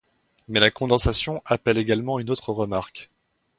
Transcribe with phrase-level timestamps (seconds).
[0.47, 3.11] Mais la condensation appelle également une autre remarque.